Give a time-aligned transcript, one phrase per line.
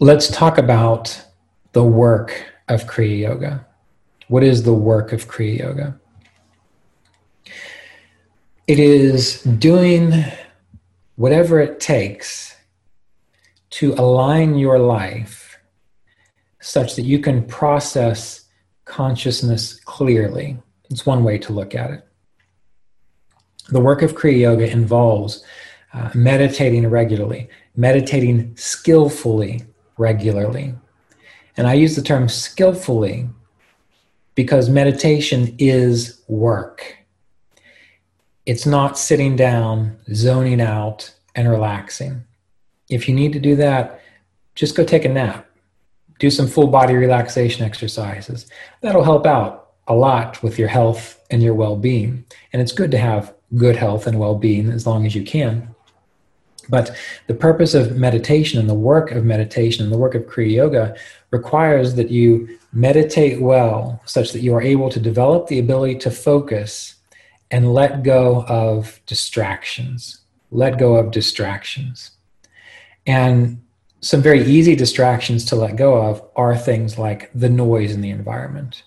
[0.00, 1.20] Let's talk about
[1.72, 3.66] the work of Kriya Yoga.
[4.28, 6.00] What is the work of Kriya Yoga?
[8.68, 10.12] It is doing
[11.16, 12.54] whatever it takes
[13.70, 15.58] to align your life
[16.60, 18.46] such that you can process
[18.84, 20.58] consciousness clearly.
[20.90, 22.08] It's one way to look at it.
[23.70, 25.42] The work of Kriya Yoga involves
[25.92, 29.64] uh, meditating regularly, meditating skillfully
[29.98, 30.74] regularly.
[31.56, 33.28] And I use the term skillfully
[34.34, 36.96] because meditation is work.
[38.46, 42.24] It's not sitting down, zoning out, and relaxing.
[42.88, 44.00] If you need to do that,
[44.54, 45.46] just go take a nap.
[46.18, 48.46] Do some full body relaxation exercises.
[48.80, 52.24] That'll help out a lot with your health and your well being.
[52.52, 55.74] And it's good to have good health and well being as long as you can.
[56.68, 56.94] But
[57.26, 60.96] the purpose of meditation and the work of meditation and the work of Kriya Yoga
[61.30, 66.10] requires that you meditate well such that you are able to develop the ability to
[66.10, 66.96] focus
[67.50, 70.20] and let go of distractions.
[70.50, 72.10] Let go of distractions.
[73.06, 73.62] And
[74.00, 78.10] some very easy distractions to let go of are things like the noise in the
[78.10, 78.84] environment,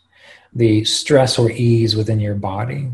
[0.54, 2.92] the stress or ease within your body,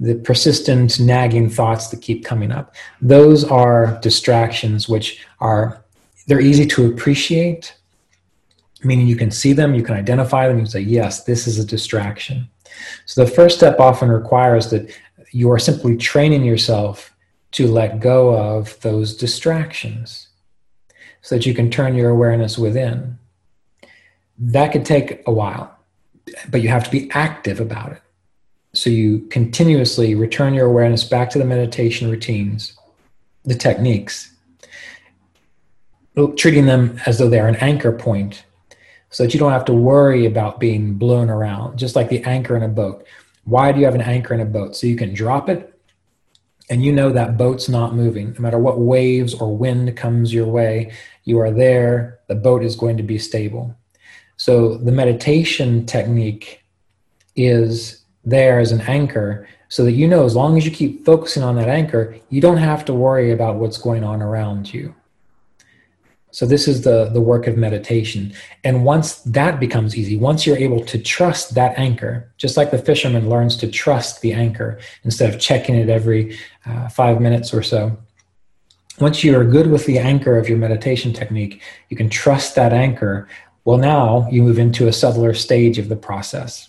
[0.00, 2.74] the persistent nagging thoughts that keep coming up.
[3.00, 5.82] Those are distractions which are
[6.26, 7.74] they're easy to appreciate
[8.84, 11.58] meaning you can see them you can identify them you can say yes this is
[11.58, 12.48] a distraction.
[13.06, 14.94] So the first step often requires that
[15.32, 17.14] you are simply training yourself
[17.52, 20.28] to let go of those distractions
[21.22, 23.18] so that you can turn your awareness within.
[24.38, 25.74] That could take a while
[26.50, 28.02] but you have to be active about it
[28.78, 32.78] so you continuously return your awareness back to the meditation routines,
[33.44, 34.32] the techniques,
[36.36, 38.44] treating them as though they're an anchor point
[39.10, 42.56] so that you don't have to worry about being blown around, just like the anchor
[42.56, 43.06] in a boat.
[43.44, 44.76] Why do you have an anchor in a boat?
[44.76, 45.74] So you can drop it
[46.70, 48.34] and you know that boat's not moving.
[48.34, 50.92] No matter what waves or wind comes your way,
[51.24, 52.20] you are there.
[52.28, 53.74] The boat is going to be stable.
[54.36, 56.62] So the meditation technique
[57.34, 57.97] is
[58.28, 61.56] there as an anchor so that you know as long as you keep focusing on
[61.56, 64.94] that anchor, you don't have to worry about what's going on around you.
[66.30, 68.32] So this is the the work of meditation.
[68.62, 72.78] And once that becomes easy, once you're able to trust that anchor, just like the
[72.78, 77.62] fisherman learns to trust the anchor instead of checking it every uh, five minutes or
[77.62, 77.96] so.
[79.00, 82.72] Once you are good with the anchor of your meditation technique, you can trust that
[82.72, 83.28] anchor.
[83.64, 86.67] Well, now you move into a subtler stage of the process.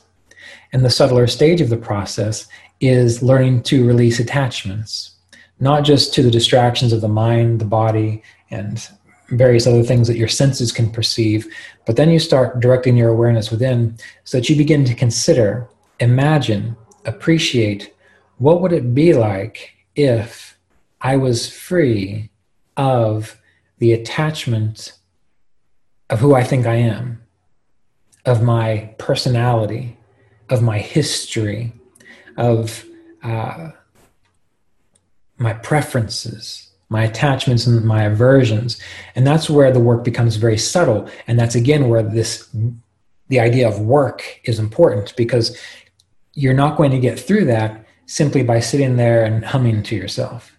[0.71, 2.47] And the subtler stage of the process
[2.79, 5.15] is learning to release attachments,
[5.59, 8.87] not just to the distractions of the mind, the body, and
[9.29, 11.47] various other things that your senses can perceive,
[11.85, 15.67] but then you start directing your awareness within so that you begin to consider,
[15.99, 16.75] imagine,
[17.05, 17.93] appreciate
[18.37, 20.57] what would it be like if
[21.01, 22.29] I was free
[22.77, 23.39] of
[23.79, 24.93] the attachment
[26.09, 27.21] of who I think I am,
[28.25, 29.97] of my personality,
[30.49, 31.73] of my history,
[32.37, 32.85] of
[33.23, 33.69] uh,
[35.37, 38.79] my preferences, my attachments, and my aversions.
[39.15, 41.09] And that's where the work becomes very subtle.
[41.27, 42.49] And that's again where this
[43.27, 45.55] the idea of work is important because
[46.33, 50.58] you're not going to get through that simply by sitting there and humming to yourself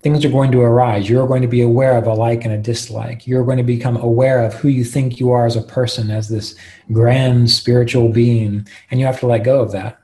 [0.00, 1.08] things are going to arise.
[1.08, 3.26] You're going to be aware of a like and a dislike.
[3.26, 6.28] You're going to become aware of who you think you are as a person, as
[6.28, 6.54] this
[6.92, 9.98] grand spiritual being, and you have to let go of that.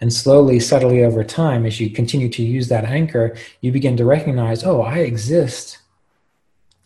[0.00, 4.04] And slowly, subtly over time, as you continue to use that anchor, you begin to
[4.04, 5.78] recognize, oh, I exist,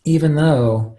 [0.04, 0.96] even though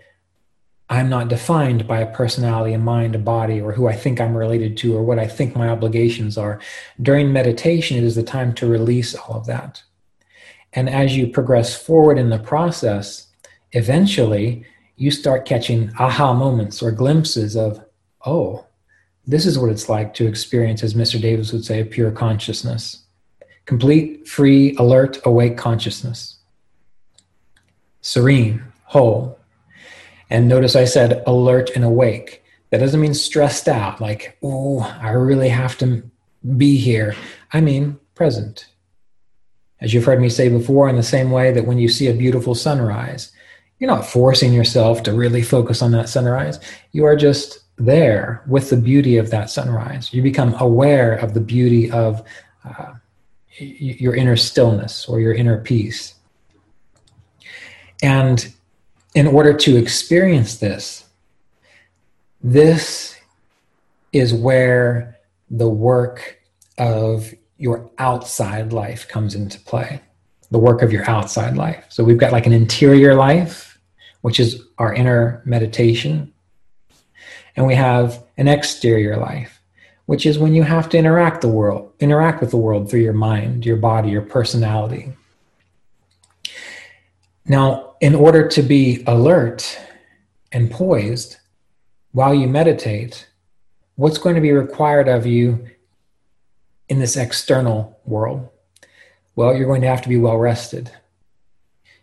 [0.90, 4.36] I'm not defined by a personality, a mind, a body, or who I think I'm
[4.36, 6.60] related to, or what I think my obligations are.
[7.02, 9.82] During meditation, it is the time to release all of that
[10.74, 13.28] and as you progress forward in the process,
[13.74, 14.66] eventually
[14.96, 17.84] you start catching aha moments or glimpses of,
[18.26, 18.66] oh,
[19.28, 21.22] this is what it's like to experience, as Mr.
[21.22, 23.04] Davis would say, a pure consciousness.
[23.66, 26.38] Complete, free, alert, awake consciousness.
[28.02, 29.38] Serene, whole.
[30.30, 32.44] And notice I said alert and awake.
[32.70, 36.04] That doesn't mean stressed out, like, oh, I really have to
[36.58, 37.16] be here.
[37.54, 38.68] I mean present.
[39.82, 42.14] As you've heard me say before, in the same way that when you see a
[42.14, 43.32] beautiful sunrise,
[43.80, 46.60] you're not forcing yourself to really focus on that sunrise.
[46.92, 50.14] You are just there with the beauty of that sunrise.
[50.14, 52.22] You become aware of the beauty of
[52.64, 52.94] uh,
[53.58, 56.14] your inner stillness or your inner peace.
[58.04, 58.54] And
[59.16, 61.06] in order to experience this,
[62.44, 63.16] this
[64.14, 65.18] is where
[65.50, 66.40] the work
[66.78, 70.02] of your outside life comes into play.
[70.50, 71.86] The work of your outside life.
[71.90, 73.80] So we've got like an interior life,
[74.22, 76.34] which is our inner meditation.
[77.56, 79.62] And we have an exterior life,
[80.08, 83.14] which is when you have to interact the world, interact with the world through your
[83.14, 85.14] mind, your body, your personality.
[87.46, 89.80] Now, in order to be alert
[90.52, 91.38] and poised
[92.12, 93.30] while you meditate,
[93.96, 95.70] what's going to be required of you
[96.92, 98.50] in this external world?
[99.38, 100.92] Well, you're going to have to be well rested.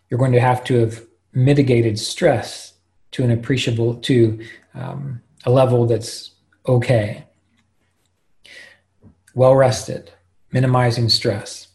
[0.08, 1.02] You're going to have to have
[1.34, 2.72] mitigated stress
[3.10, 4.42] to an appreciable, to
[4.72, 6.30] um, a level that's
[6.66, 7.26] okay.
[9.34, 10.10] Well rested,
[10.52, 11.68] minimizing stress.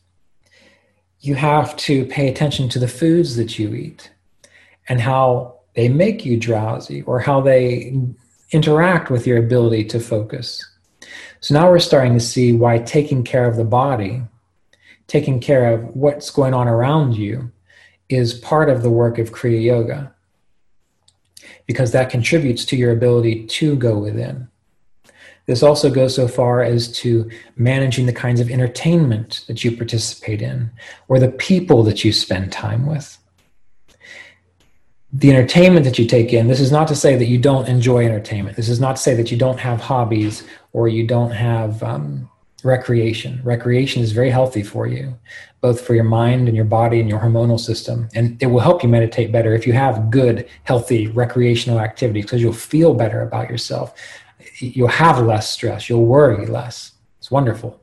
[1.20, 4.10] You have to pay attention to the foods that you eat
[4.90, 7.94] and how they make you drowsy or how they
[8.50, 10.68] interact with your ability to focus.
[11.44, 14.22] So now we're starting to see why taking care of the body,
[15.08, 17.52] taking care of what's going on around you,
[18.08, 20.16] is part of the work of Kriya Yoga
[21.66, 24.48] because that contributes to your ability to go within.
[25.46, 30.42] This also goes so far as to managing the kinds of entertainment that you participate
[30.42, 30.72] in
[31.10, 33.18] or the people that you spend time with
[35.16, 38.04] the entertainment that you take in, this is not to say that you don't enjoy
[38.04, 38.58] entertainment.
[38.58, 40.44] This is not to say that you don't have hobbies
[40.74, 42.30] or you don't have um,
[42.64, 43.42] recreation.
[43.44, 45.18] Recreation is very healthy for you,
[45.62, 48.10] both for your mind and your body and your hormonal system.
[48.16, 52.42] And it will help you meditate better if you have good, healthy recreational activities because
[52.42, 53.94] you'll feel better about yourself.
[54.58, 55.90] You'll have less stress.
[55.90, 56.92] You'll worry less.
[57.20, 57.80] It's wonderful.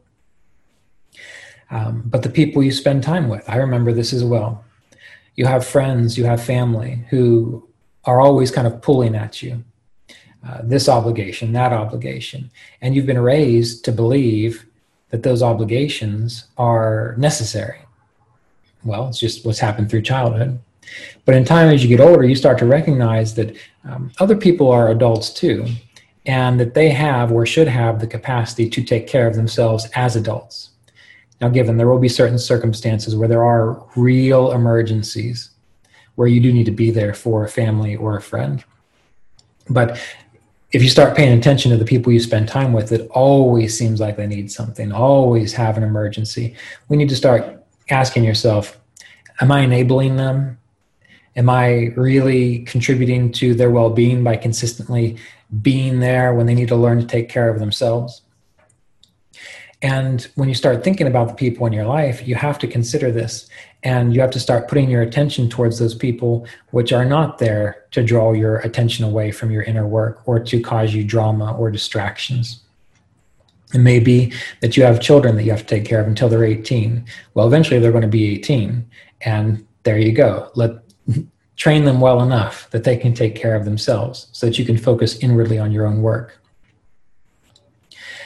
[1.71, 4.65] Um, but the people you spend time with, I remember this as well
[5.41, 7.67] you have friends, you have family who
[8.05, 9.65] are always kind of pulling at you.
[10.47, 12.51] Uh, this obligation, that obligation.
[12.81, 14.65] And you've been raised to believe
[15.11, 17.81] that those obligations are necessary.
[18.83, 20.59] Well, it's just what's happened through childhood.
[21.27, 23.55] But in time, as you get older, you start to recognize that
[23.85, 25.67] um, other people are adults too,
[26.25, 30.17] and that they have or should have the capacity to take care of themselves as
[30.17, 30.71] adults.
[31.41, 35.51] Now, given there will be certain circumstances where there are real emergencies
[36.15, 38.65] where you do need to be there for a family or a friend.
[39.69, 40.01] But
[40.73, 44.01] if you start paying attention to the people you spend time with, it always seems
[44.01, 46.55] like they need something, always have an emergency.
[46.89, 48.81] We need to start asking yourself,
[49.41, 50.59] am I enabling them?
[51.37, 55.17] Am I really contributing to their well being by consistently
[55.63, 58.23] being there when they need to learn to take care of themselves?
[59.83, 63.11] And when you start thinking about the people in your life, you have to consider
[63.11, 63.49] this
[63.83, 67.85] and you have to start putting your attention towards those people which are not there
[67.93, 71.71] to draw your attention away from your inner work or to cause you drama or
[71.71, 72.61] distractions.
[73.73, 76.29] It may be that you have children that you have to take care of until
[76.29, 77.05] they're 18.
[77.35, 78.85] Well, eventually they're going to be 18,
[79.23, 80.51] and there you go.
[80.55, 80.73] Let
[81.57, 84.77] train them well enough that they can take care of themselves so that you can
[84.77, 86.41] focus inwardly on your own work.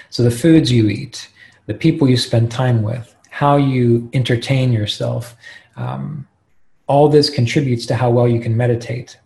[0.08, 1.28] So the foods you eat,
[1.66, 5.36] the people you spend time with, how you entertain yourself.
[5.74, 6.24] Um,
[6.86, 9.18] all this contributes to how well you can meditate.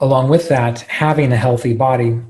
[0.00, 2.20] Along with that, having a healthy body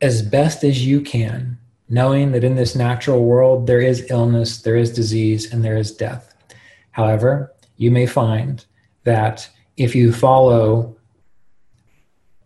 [0.00, 1.58] as best as you can,
[1.90, 5.92] knowing that in this natural world there is illness, there is disease, and there is
[5.92, 6.34] death.
[6.92, 8.64] However, you may find
[9.04, 10.96] that if you follow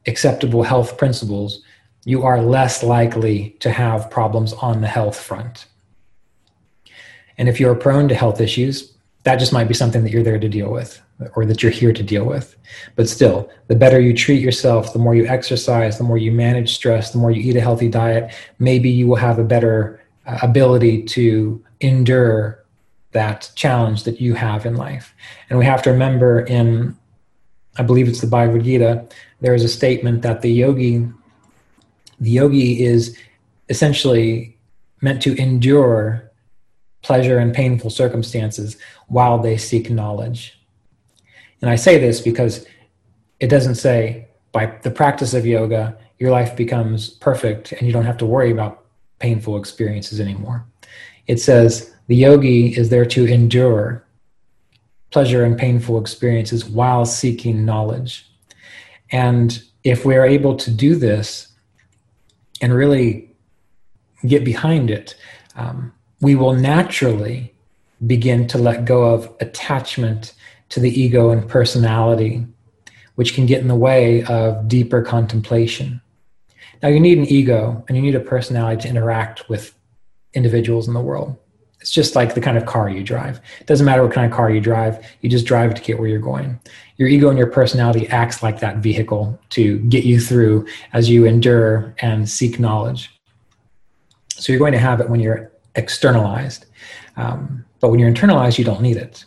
[0.09, 1.63] acceptable health principles,
[2.05, 5.67] you are less likely to have problems on the health front.
[7.39, 8.93] And if you're prone to health issues,
[9.25, 11.01] that just might be something that you're there to deal with
[11.35, 12.57] or that you're here to deal with.
[12.97, 16.75] But still, the better you treat yourself, the more you exercise, the more you manage
[16.75, 20.39] stress, the more you eat a healthy diet, maybe you will have a better uh,
[20.43, 22.65] ability to endure
[23.13, 25.15] that challenge that you have in life.
[25.51, 26.97] And we have to remember in,
[27.77, 29.07] I believe it's the Bhagavad Gita,
[29.41, 31.07] there is a statement that the yogi
[32.21, 33.17] the yogi is
[33.71, 34.57] essentially
[35.01, 36.30] meant to endure
[37.03, 38.77] pleasure and painful circumstances
[39.09, 40.61] while they seek knowledge.
[41.61, 42.67] And I say this because
[43.39, 48.05] it doesn't say by the practice of yoga, your life becomes perfect and you don't
[48.05, 48.85] have to worry about
[49.19, 50.65] painful experiences anymore.
[51.27, 54.05] It says the yogi is there to endure
[55.11, 58.31] pleasure and painful experiences while seeking knowledge.
[59.11, 61.49] And if we're able to do this
[62.61, 63.35] and really
[64.27, 65.17] get behind it,
[65.57, 67.55] um, we will naturally
[68.07, 70.35] begin to let go of attachment
[70.71, 72.47] to the ego and personality,
[73.17, 76.01] which can get in the way of deeper contemplation.
[76.83, 79.75] Now, you need an ego and you need a personality to interact with
[80.33, 81.37] individuals in the world.
[81.81, 83.41] It's just like the kind of car you drive.
[83.61, 86.09] It doesn't matter what kind of car you drive, you just drive to get where
[86.09, 86.61] you're going.
[86.99, 91.25] Your ego and your personality acts like that vehicle to get you through as you
[91.25, 93.11] endure and seek knowledge.
[94.29, 96.67] So you're going to have it when you're externalized.
[97.17, 99.25] Um, but when you're internalized, you don't need it.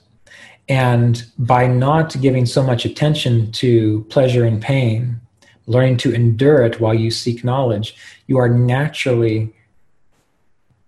[0.69, 5.19] And by not giving so much attention to pleasure and pain,
[5.65, 7.95] learning to endure it while you seek knowledge,
[8.27, 9.53] you are naturally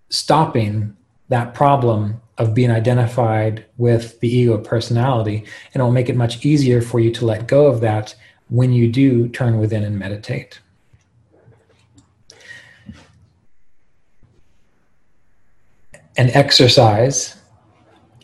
[0.08, 0.96] stopping
[1.28, 5.44] that problem of being identified with the ego personality.
[5.72, 8.14] And it will make it much easier for you to let go of that
[8.48, 10.60] when you do turn within and meditate.
[16.16, 17.36] And exercise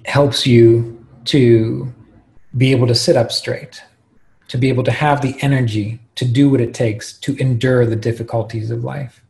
[0.04, 1.92] helps you to
[2.56, 3.82] be able to sit up straight,
[4.48, 7.96] to be able to have the energy to do what it takes to endure the
[7.96, 9.22] difficulties of life.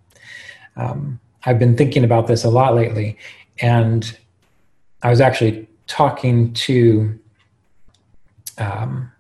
[0.76, 3.19] Um, I've been thinking about this a lot lately,
[3.61, 4.16] and
[5.02, 7.19] I was actually talking to
[8.59, 9.11] um,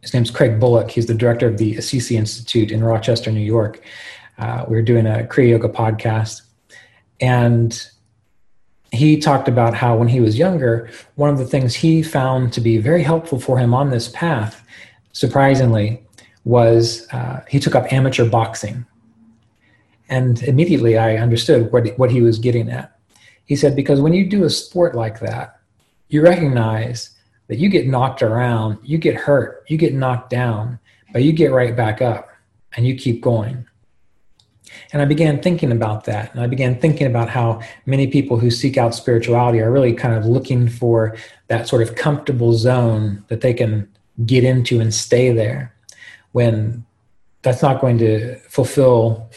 [0.00, 0.90] his name's Craig Bullock.
[0.90, 3.80] He's the director of the Assisi Institute in Rochester, New York.
[4.38, 6.42] Uh, we were doing a Kriya Yoga podcast,
[7.20, 7.88] and
[8.92, 12.60] he talked about how when he was younger, one of the things he found to
[12.60, 14.64] be very helpful for him on this path,
[15.12, 16.02] surprisingly,
[16.44, 18.86] was uh, he took up amateur boxing.
[20.08, 22.98] And immediately I understood what, what he was getting at.
[23.44, 25.60] He said, because when you do a sport like that,
[26.08, 27.10] you recognize
[27.48, 30.78] that you get knocked around, you get hurt, you get knocked down,
[31.12, 32.30] but you get right back up
[32.76, 33.66] and you keep going.
[34.92, 36.32] And I began thinking about that.
[36.32, 40.14] And I began thinking about how many people who seek out spirituality are really kind
[40.14, 41.16] of looking for
[41.48, 43.88] that sort of comfortable zone that they can
[44.26, 45.74] get into and stay there
[46.32, 46.84] when
[47.42, 49.30] that's not going to fulfill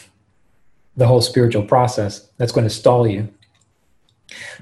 [0.96, 2.28] the whole spiritual process.
[2.36, 3.32] That's going to stall you.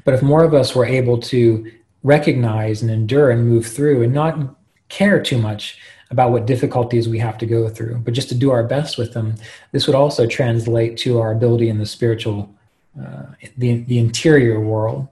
[0.05, 1.71] But if more of us were able to
[2.03, 4.57] recognize and endure and move through and not
[4.89, 5.79] care too much
[6.11, 9.13] about what difficulties we have to go through, but just to do our best with
[9.13, 9.35] them,
[9.73, 12.53] this would also translate to our ability in the spiritual,
[13.01, 13.27] uh,
[13.57, 15.07] the, the interior world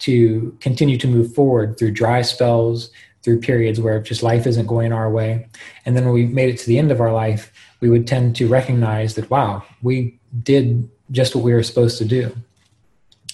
[0.00, 2.90] to continue to move forward through dry spells,
[3.22, 5.46] through periods where just life isn't going our way.
[5.84, 8.34] And then when we made it to the end of our life, we would tend
[8.36, 12.34] to recognize that, wow, we did just what we were supposed to do.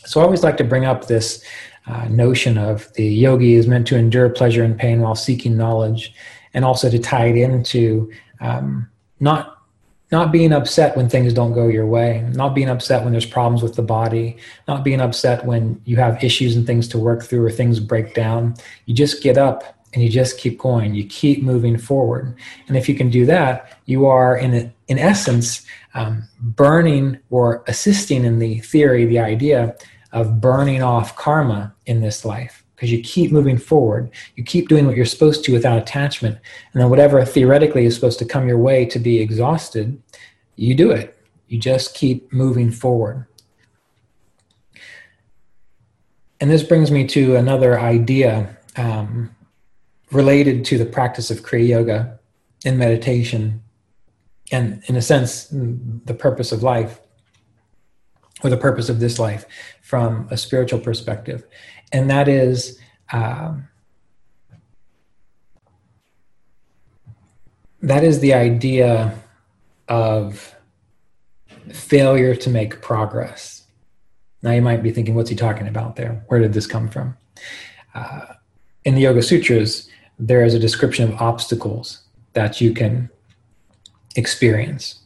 [0.04, 1.44] So I always like to bring up this
[1.86, 6.12] uh, notion of the yogi is meant to endure pleasure and pain while seeking knowledge,
[6.56, 8.10] and also to tie it into
[8.40, 8.88] um,
[9.20, 9.52] not
[10.12, 13.60] not being upset when things don't go your way, not being upset when there's problems
[13.60, 14.36] with the body,
[14.68, 18.14] not being upset when you have issues and things to work through or things break
[18.14, 18.54] down.
[18.84, 20.94] You just get up and you just keep going.
[20.94, 22.36] You keep moving forward.
[22.68, 28.24] And if you can do that, you are in in essence um, burning or assisting
[28.24, 29.76] in the theory, the idea
[30.12, 34.10] of burning off karma in this life because you keep moving forward.
[34.36, 36.38] You keep doing what you're supposed to without attachment.
[36.72, 40.00] And then whatever theoretically is supposed to come your way to be exhausted,
[40.56, 41.18] you do it.
[41.48, 43.26] You just keep moving forward.
[46.38, 49.34] And this brings me to another idea um,
[50.12, 52.18] related to the practice of Kriya Yoga
[52.66, 53.62] and meditation,
[54.52, 57.00] and in a sense, the purpose of life,
[58.44, 59.46] or the purpose of this life
[59.82, 61.46] from a spiritual perspective.
[61.92, 62.78] And that is
[63.12, 63.68] um,
[67.82, 69.14] that is the idea
[69.88, 70.54] of
[71.72, 73.62] failure to make progress.
[74.42, 76.24] Now you might be thinking, what's he talking about there?
[76.28, 77.16] Where did this come from?
[77.94, 78.26] Uh,
[78.84, 79.88] in the Yoga Sutras,
[80.18, 82.02] there is a description of obstacles
[82.32, 83.08] that you can
[84.16, 85.00] experience.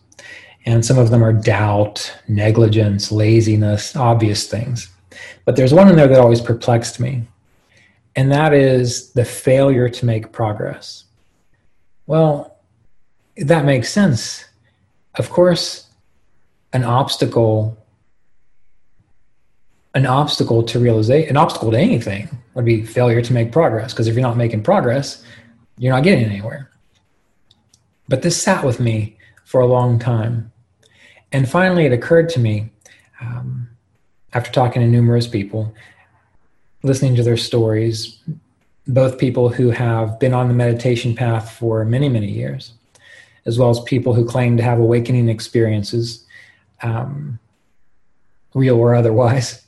[0.67, 4.91] And some of them are doubt, negligence, laziness, obvious things.
[5.45, 7.27] But there's one in there that always perplexed me,
[8.17, 11.05] and that is the failure to make progress.
[12.07, 12.57] Well,
[13.37, 14.45] that makes sense.
[15.17, 15.89] Of course,
[16.73, 17.77] an obstacle
[19.95, 23.93] an obstacle to realization, an obstacle to anything would be failure to make progress.
[23.93, 25.25] Because if you're not making progress,
[25.79, 26.71] you're not getting anywhere.
[28.09, 30.53] But this sat with me for a long time.
[31.33, 32.71] And finally, it occurred to me
[33.21, 33.60] um,
[34.33, 35.75] after talking to numerous people,
[36.83, 38.19] listening to their stories,
[38.87, 42.73] both people who have been on the meditation path for many, many years,
[43.47, 46.25] as well as people who claim to have awakening experiences,
[46.83, 47.39] um,
[48.55, 49.65] real or otherwise.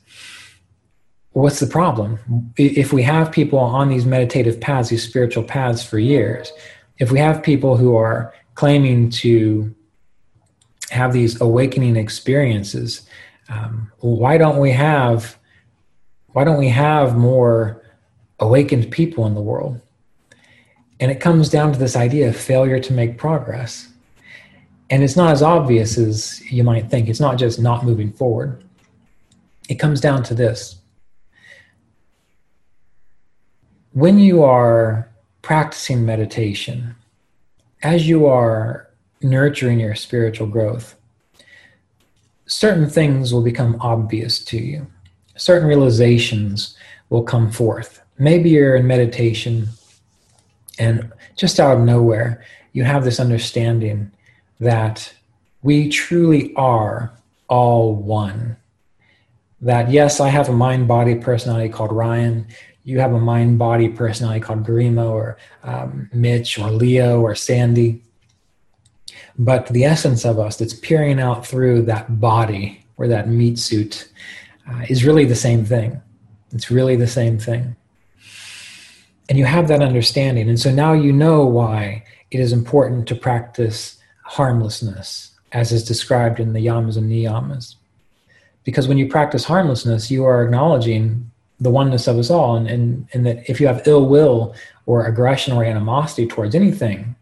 [1.31, 2.19] What's the problem?
[2.57, 6.51] If we have people on these meditative paths, these spiritual paths for years,
[6.99, 9.73] if we have people who are claiming to
[10.91, 13.07] have these awakening experiences,
[13.53, 15.37] um, why don't we have
[16.33, 17.83] why don't we have more
[18.39, 19.79] awakened people in the world?
[20.99, 23.89] And it comes down to this idea of failure to make progress.
[24.89, 27.07] And it's not as obvious as you might think.
[27.07, 28.63] It's not just not moving forward.
[29.69, 30.77] It comes down to this.
[33.91, 35.07] When you are
[35.43, 36.95] practicing meditation,
[37.83, 38.89] as you are
[39.21, 40.95] nurturing your spiritual growth,
[42.45, 44.87] certain things will become obvious to you.
[45.35, 46.77] Certain realizations
[47.09, 48.01] will come forth.
[48.17, 49.67] Maybe you're in meditation
[50.79, 54.11] and just out of nowhere, you have this understanding
[54.59, 55.13] that
[55.61, 57.13] we truly are
[57.47, 58.57] all one.
[59.61, 62.47] That yes, I have a mind body personality called Ryan.
[62.83, 68.02] You have a mind body personality called Grimo or um, Mitch or Leo or Sandy.
[69.37, 74.09] But the essence of us that's peering out through that body or that meat suit
[74.69, 76.01] uh, is really the same thing.
[76.51, 77.75] It's really the same thing.
[79.29, 80.49] And you have that understanding.
[80.49, 86.39] And so now you know why it is important to practice harmlessness, as is described
[86.39, 87.75] in the yamas and niyamas.
[88.63, 93.07] Because when you practice harmlessness, you are acknowledging the oneness of us all, and, and,
[93.13, 97.15] and that if you have ill will or aggression or animosity towards anything,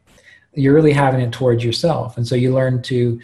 [0.54, 2.18] you're really having it towards yourself.
[2.18, 3.20] And so you learn to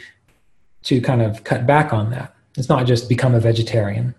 [0.84, 2.34] to kind of cut back on that.
[2.56, 4.16] It's not just become a vegetarian.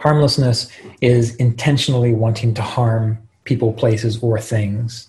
[0.00, 5.08] Harmlessness is intentionally wanting to harm people places or things.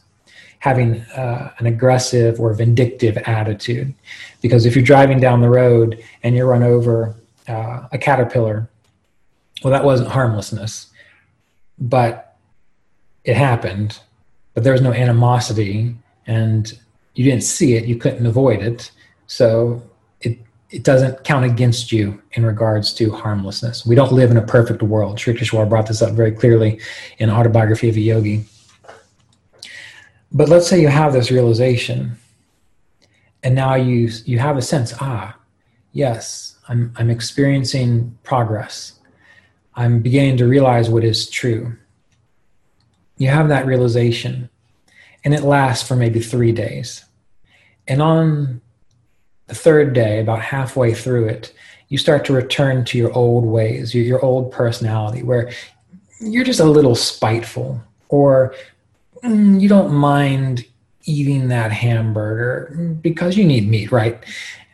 [0.60, 3.94] Having uh, an aggressive or vindictive attitude.
[4.42, 7.16] Because if you're driving down the road and you run over
[7.48, 8.70] uh, a caterpillar
[9.64, 10.88] well that wasn't harmlessness.
[11.78, 12.38] But
[13.24, 14.00] it happened.
[14.54, 15.96] But there was no animosity
[16.28, 16.78] and
[17.16, 18.92] you didn't see it, you couldn't avoid it.
[19.28, 19.84] So
[20.22, 23.86] it it doesn't count against you in regards to harmlessness.
[23.86, 25.20] We don't live in a perfect world.
[25.20, 26.80] Sri Yukteswar brought this up very clearly
[27.18, 28.46] in Autobiography of a Yogi.
[30.32, 32.18] But let's say you have this realization,
[33.44, 35.36] and now you you have a sense, ah,
[35.92, 39.00] yes, I'm I'm experiencing progress.
[39.76, 41.76] I'm beginning to realize what is true.
[43.18, 44.50] You have that realization
[45.24, 47.06] and it lasts for maybe three days.
[47.88, 48.62] And on
[49.48, 51.54] the third day, about halfway through it,
[51.90, 55.52] you start to return to your old ways, your, your old personality, where
[56.20, 58.54] you're just a little spiteful, or
[59.24, 60.66] mm, you don't mind
[61.06, 64.24] eating that hamburger because you need meat, right?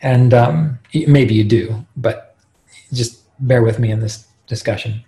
[0.01, 2.36] And um, maybe you do, but
[2.91, 5.03] just bear with me in this discussion.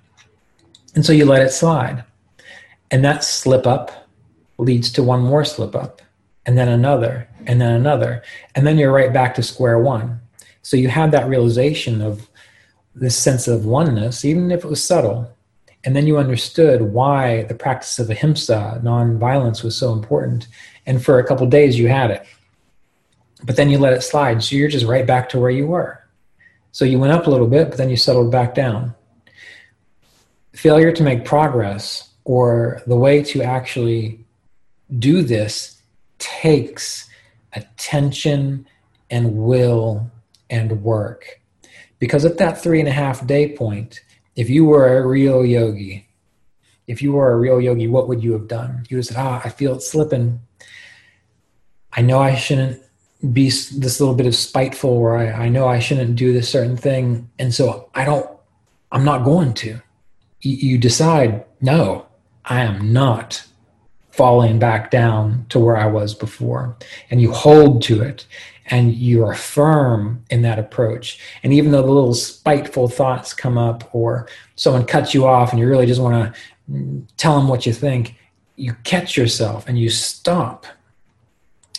[0.95, 2.05] And so you let it slide.
[2.89, 4.06] And that slip up
[4.57, 6.01] leads to one more slip up,
[6.45, 8.23] and then another, and then another.
[8.55, 10.19] And then you're right back to square one.
[10.61, 12.29] So you have that realization of
[12.95, 15.31] this sense of oneness, even if it was subtle.
[15.83, 20.47] And then you understood why the practice of ahimsa, nonviolence, was so important.
[20.85, 22.25] And for a couple days, you had it.
[23.43, 24.43] But then you let it slide.
[24.43, 26.03] So you're just right back to where you were.
[26.71, 28.93] So you went up a little bit, but then you settled back down.
[30.53, 34.25] Failure to make progress, or the way to actually
[34.95, 35.81] do this
[36.19, 37.09] takes
[37.53, 38.67] attention
[39.09, 40.09] and will
[40.49, 41.41] and work.
[41.99, 44.01] Because at that three and a half day point,
[44.35, 46.07] if you were a real yogi,
[46.85, 48.85] if you were a real yogi, what would you have done?
[48.89, 50.39] You would have said, Ah, I feel it slipping.
[51.91, 52.81] I know I shouldn't
[53.33, 56.77] be this little bit of spiteful, or I, I know I shouldn't do this certain
[56.77, 57.29] thing.
[57.39, 58.29] And so I don't,
[58.91, 59.81] I'm not going to.
[60.41, 62.05] you decide, no,
[62.45, 63.43] I am not
[64.17, 66.75] falling back down to where I was before.
[67.11, 68.25] And you hold to it
[68.65, 71.19] and you are firm in that approach.
[71.43, 75.59] And even though the little spiteful thoughts come up or someone cuts you off and
[75.59, 78.15] you really just want to tell them what you think,
[78.55, 80.65] you catch yourself and you stop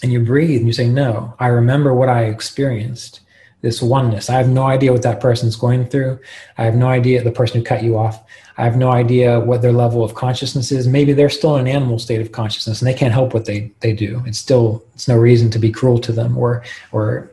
[0.00, 3.20] and you breathe and you say, No, I remember what I experienced
[3.60, 4.30] this oneness.
[4.30, 6.20] I have no idea what that person's going through.
[6.56, 8.22] I have no idea the person who cut you off.
[8.58, 10.88] I have no idea what their level of consciousness is.
[10.88, 13.70] Maybe they're still in an animal state of consciousness and they can't help what they,
[13.78, 14.20] they do.
[14.26, 17.30] It's still, it's no reason to be cruel to them or, or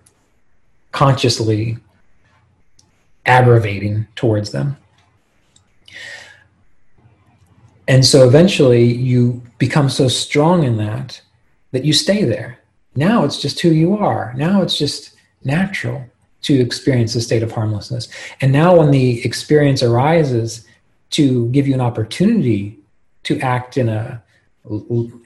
[0.91, 1.77] consciously
[3.25, 4.77] aggravating towards them.
[7.87, 11.21] And so eventually you become so strong in that
[11.71, 12.59] that you stay there.
[12.95, 14.33] Now it's just who you are.
[14.37, 16.05] Now it's just natural
[16.43, 18.09] to experience a state of harmlessness.
[18.41, 20.65] And now when the experience arises
[21.11, 22.79] to give you an opportunity
[23.23, 24.21] to act in a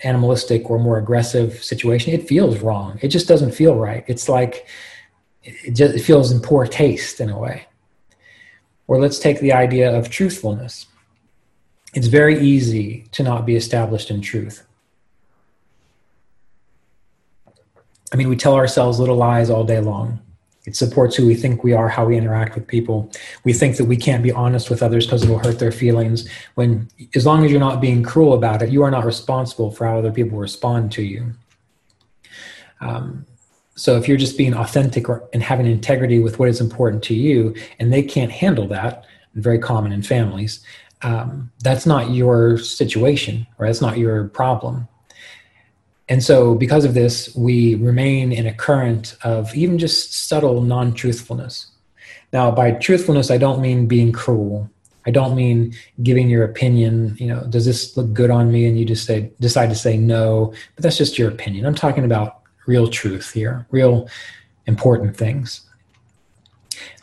[0.03, 2.99] animalistic or more aggressive situation, it feels wrong.
[3.01, 4.03] It just doesn't feel right.
[4.07, 4.67] It's like
[5.43, 7.65] it just it feels in poor taste in a way.
[8.87, 10.87] Or let's take the idea of truthfulness
[11.93, 14.65] it's very easy to not be established in truth.
[18.11, 20.19] I mean, we tell ourselves little lies all day long.
[20.69, 23.11] It supports who we think we are, how we interact with people.
[23.43, 26.29] We think that we can't be honest with others because it will hurt their feelings.
[26.53, 29.87] When, as long as you're not being cruel about it, you are not responsible for
[29.87, 31.33] how other people respond to you.
[32.81, 33.25] Um,
[33.73, 37.55] so if you're just being authentic and having integrity with what is important to you,
[37.79, 40.63] and they can't handle that, very common in families,
[41.01, 44.87] um, that's not your situation or that's not your problem.
[46.09, 50.93] And so, because of this, we remain in a current of even just subtle non
[50.93, 51.67] truthfulness.
[52.33, 54.69] Now, by truthfulness, I don't mean being cruel.
[55.05, 58.65] I don't mean giving your opinion, you know, does this look good on me?
[58.65, 61.65] And you just say, decide to say no, but that's just your opinion.
[61.65, 64.07] I'm talking about real truth here, real
[64.65, 65.61] important things.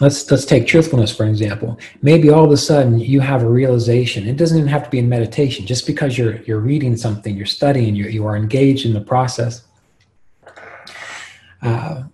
[0.01, 1.79] Let's let's take truthfulness for example.
[2.03, 4.27] Maybe all of a sudden you have a realization.
[4.27, 5.67] It doesn't even have to be in meditation.
[5.67, 9.65] Just because you're you're reading something, you're studying, you you are engaged in the process.
[11.63, 12.05] Uh,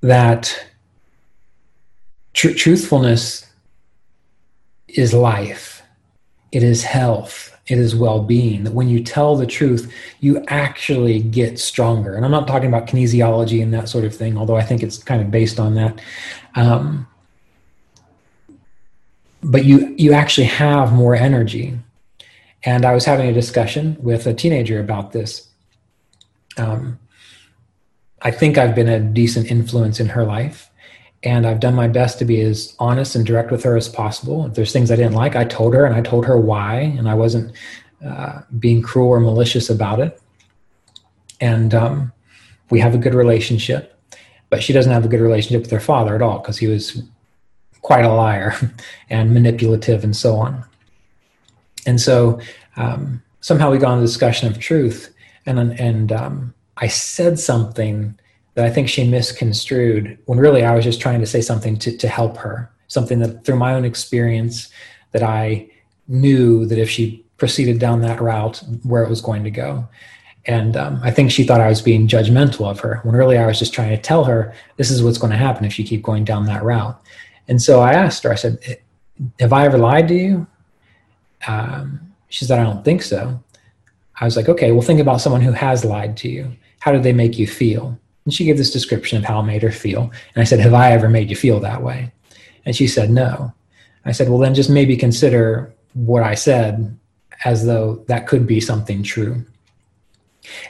[0.00, 0.66] that
[2.32, 3.46] tr- truthfulness
[4.88, 5.82] is life.
[6.52, 11.58] It is health it is well-being that when you tell the truth you actually get
[11.58, 12.14] stronger.
[12.14, 14.98] And i'm not talking about kinesiology and that sort of thing although i think it's
[14.98, 16.00] kind of based on that.
[16.56, 17.06] Um,
[19.42, 21.78] but you you actually have more energy.
[22.64, 25.48] And i was having a discussion with a teenager about this.
[26.56, 26.98] Um,
[28.22, 30.69] i think i've been a decent influence in her life
[31.22, 34.46] and I've done my best to be as honest and direct with her as possible.
[34.46, 37.08] If there's things I didn't like, I told her and I told her why, and
[37.08, 37.52] I wasn't
[38.04, 40.20] uh, being cruel or malicious about it.
[41.40, 42.12] And um,
[42.70, 43.98] we have a good relationship,
[44.48, 47.02] but she doesn't have a good relationship with her father at all because he was
[47.82, 48.54] quite a liar
[49.10, 50.64] and manipulative and so on.
[51.86, 52.40] And so
[52.76, 55.14] um, somehow we got into the discussion of truth,
[55.46, 58.18] and and um, I said something
[58.60, 61.96] that I think she misconstrued when really I was just trying to say something to,
[61.96, 64.68] to help her, something that through my own experience
[65.12, 65.70] that I
[66.08, 69.88] knew that if she proceeded down that route, where it was going to go.
[70.44, 73.46] And um, I think she thought I was being judgmental of her when really I
[73.46, 76.02] was just trying to tell her this is what's going to happen if you keep
[76.02, 77.00] going down that route.
[77.48, 78.58] And so I asked her, I said,
[79.38, 80.46] Have I ever lied to you?
[81.48, 83.42] Um, she said, I don't think so.
[84.20, 86.52] I was like, Okay, well, think about someone who has lied to you.
[86.80, 87.98] How did they make you feel?
[88.24, 90.10] And she gave this description of how it made her feel.
[90.34, 92.12] And I said, Have I ever made you feel that way?
[92.64, 93.52] And she said, No.
[94.04, 96.96] I said, Well, then just maybe consider what I said
[97.44, 99.44] as though that could be something true.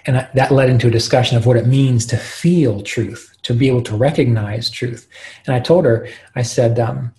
[0.06, 3.68] And that led into a discussion of what it means to feel truth, to be
[3.68, 5.08] able to recognize truth.
[5.46, 7.12] And I told her, I said, um,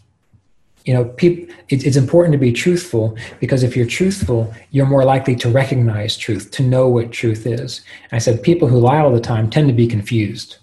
[0.85, 5.03] you know people, it, it's important to be truthful because if you're truthful you're more
[5.03, 7.81] likely to recognize truth to know what truth is.
[8.03, 10.57] And i said people who lie all the time tend to be confused.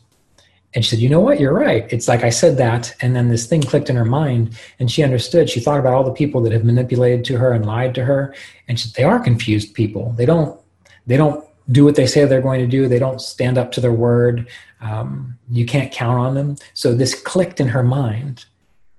[0.75, 1.41] And she said you know what?
[1.41, 1.91] You're right.
[1.93, 5.03] It's like i said that and then this thing clicked in her mind and she
[5.03, 5.49] understood.
[5.49, 8.35] She thought about all the people that have manipulated to her and lied to her
[8.69, 10.15] and she, they are confused people.
[10.17, 10.59] They don't
[11.07, 12.89] they don't do what they say they're going to do.
[12.89, 14.49] They don't stand up to their word.
[14.81, 16.57] Um, you can't count on them.
[16.75, 18.47] So this clicked in her mind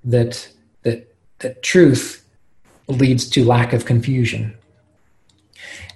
[0.03, 0.49] that
[1.39, 2.25] that truth
[2.87, 4.55] leads to lack of confusion.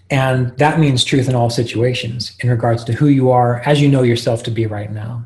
[0.09, 3.87] And that means truth in all situations in regards to who you are as you
[3.87, 5.25] know yourself to be right now,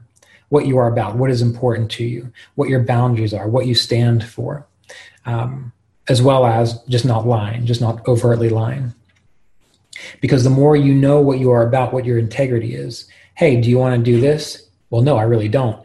[0.49, 3.75] what you are about, what is important to you, what your boundaries are, what you
[3.75, 4.65] stand for,
[5.25, 5.73] um,
[6.08, 8.93] as well as just not lying, just not overtly lying.
[10.21, 13.69] Because the more you know what you are about, what your integrity is, hey, do
[13.69, 14.69] you want to do this?
[14.89, 15.84] Well, no, I really don't.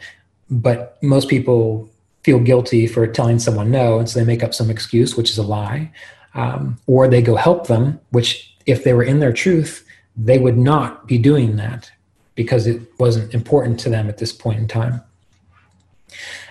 [0.48, 1.90] But most people
[2.24, 5.38] feel guilty for telling someone no, and so they make up some excuse, which is
[5.38, 5.90] a lie,
[6.34, 9.84] um, or they go help them, which if they were in their truth,
[10.16, 11.90] they would not be doing that
[12.34, 15.02] because it wasn't important to them at this point in time.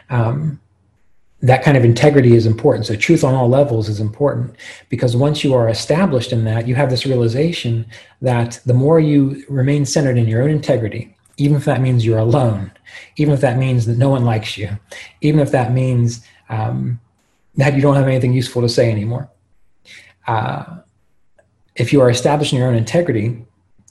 [0.09, 0.59] Um,
[1.41, 2.85] that kind of integrity is important.
[2.85, 4.55] So, truth on all levels is important
[4.89, 7.85] because once you are established in that, you have this realization
[8.21, 12.19] that the more you remain centered in your own integrity, even if that means you're
[12.19, 12.71] alone,
[13.17, 14.69] even if that means that no one likes you,
[15.21, 16.99] even if that means um,
[17.55, 19.29] that you don't have anything useful to say anymore.
[20.27, 20.79] Uh,
[21.75, 23.45] if you are establishing your own integrity,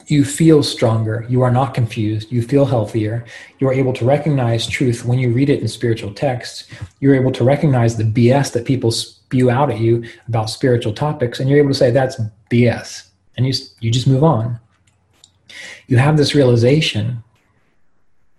[0.07, 1.24] you feel stronger.
[1.29, 2.33] You are not confused.
[2.33, 3.24] You feel healthier.
[3.59, 6.66] You are able to recognize truth when you read it in spiritual texts.
[7.00, 11.38] You're able to recognize the BS that people spew out at you about spiritual topics,
[11.38, 14.59] and you're able to say that's BS, and you you just move on.
[15.87, 17.22] You have this realization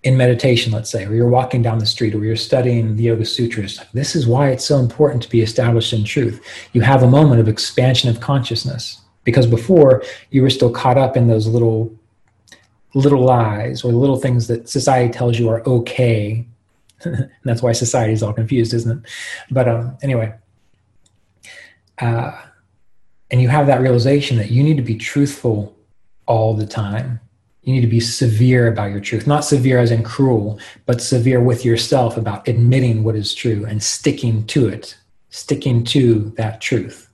[0.03, 3.25] in meditation, let's say, or you're walking down the street, or you're studying the Yoga
[3.25, 3.79] Sutras.
[3.93, 6.43] This is why it's so important to be established in truth.
[6.73, 11.15] You have a moment of expansion of consciousness because before you were still caught up
[11.15, 11.93] in those little
[12.93, 16.45] little lies or little things that society tells you are okay
[17.45, 19.11] that's why society is all confused isn't it
[19.49, 20.33] but um, anyway
[21.99, 22.37] uh,
[23.29, 25.73] and you have that realization that you need to be truthful
[26.25, 27.19] all the time
[27.63, 29.27] you need to be severe about your truth.
[29.27, 33.81] Not severe as in cruel but severe with yourself about admitting what is true and
[33.81, 34.97] sticking to it
[35.31, 37.09] sticking to that truth.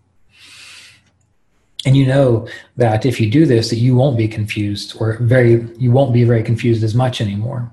[1.86, 5.66] And you know that if you do this that you won't be confused or very
[5.78, 7.72] you won't be very confused as much anymore.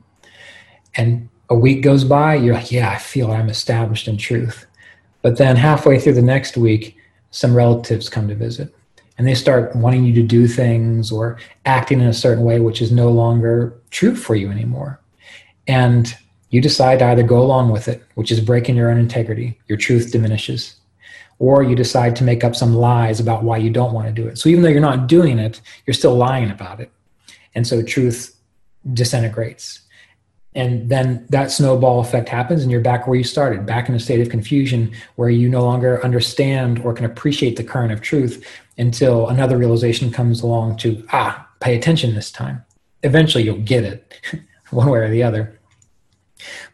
[0.97, 4.67] And a week goes by you're like yeah i feel i'm established in truth.
[5.23, 6.97] But then halfway through the next week
[7.31, 8.75] some relatives come to visit
[9.17, 12.83] and they start wanting you to do things or acting in a certain way which
[12.83, 15.01] is no longer true for you anymore
[15.67, 16.17] and
[16.51, 19.79] you decide to either go along with it which is breaking your own integrity your
[19.79, 20.77] truth diminishes
[21.39, 24.27] or you decide to make up some lies about why you don't want to do
[24.29, 24.39] it.
[24.39, 26.91] So even though you're not doing it, you're still lying about it.
[27.55, 28.37] And so truth
[28.93, 29.81] disintegrates.
[30.55, 34.01] And then that snowball effect happens, and you're back where you started, back in a
[34.01, 38.47] state of confusion where you no longer understand or can appreciate the current of truth
[38.79, 42.65] until another realization comes along to, ah, pay attention this time.
[43.03, 44.15] Eventually, you'll get it
[44.71, 45.59] one way or the other.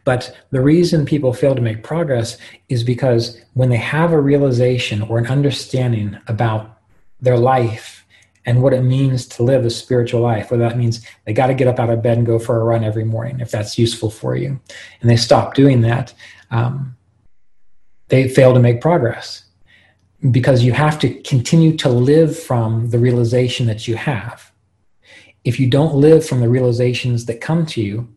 [0.03, 2.37] But the reason people fail to make progress
[2.69, 6.79] is because when they have a realization or an understanding about
[7.19, 8.00] their life
[8.45, 11.53] and what it means to live a spiritual life, whether that means they got to
[11.53, 14.09] get up out of bed and go for a run every morning, if that's useful
[14.09, 14.59] for you,
[15.01, 16.13] and they stop doing that,
[16.49, 16.95] um,
[18.07, 19.45] they fail to make progress
[20.31, 24.51] because you have to continue to live from the realization that you have.
[25.43, 28.07] If you don't live from the realizations that come to you,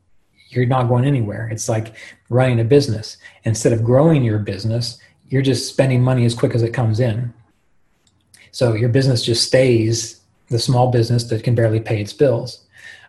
[0.50, 1.48] you're not going anywhere.
[1.50, 1.94] It's like
[2.28, 3.16] running a business.
[3.44, 7.32] Instead of growing your business, you're just spending money as quick as it comes in.
[8.54, 12.64] So your business just stays the small business that can barely pay its bills